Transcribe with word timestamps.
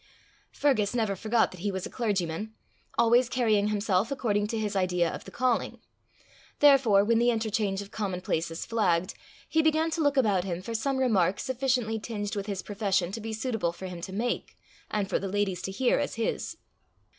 Fergus 0.51 0.95
never 0.95 1.15
forgot 1.15 1.51
that 1.51 1.59
he 1.59 1.71
was 1.71 1.85
a 1.85 1.89
clergyman, 1.91 2.55
always 2.97 3.29
carrying 3.29 3.67
himself 3.67 4.09
according 4.09 4.47
to 4.47 4.57
his 4.57 4.75
idea 4.75 5.07
of 5.07 5.25
the 5.25 5.29
calling; 5.29 5.79
therefore 6.57 7.03
when 7.03 7.19
the 7.19 7.29
interchange 7.29 7.83
of 7.83 7.91
commonplaces 7.91 8.65
flagged, 8.65 9.13
he 9.47 9.61
began 9.61 9.91
to 9.91 10.01
look 10.01 10.17
about 10.17 10.43
him 10.43 10.59
for 10.59 10.73
some 10.73 10.97
remark 10.97 11.39
sufficiently 11.39 11.99
tinged 11.99 12.35
with 12.35 12.47
his 12.47 12.63
profession 12.63 13.11
to 13.11 13.21
be 13.21 13.31
suitable 13.31 13.71
for 13.71 13.85
him 13.85 14.01
to 14.01 14.11
make, 14.11 14.57
and 14.89 15.07
for 15.07 15.19
the 15.19 15.27
ladies 15.29 15.61
to 15.61 15.69
hear 15.71 15.99
as 15.99 16.15
his. 16.15 16.57